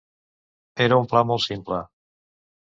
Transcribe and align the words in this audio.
Era 0.85 0.97
un 1.03 1.11
pla 1.13 1.23
molt 1.33 1.45
simple. 1.45 1.81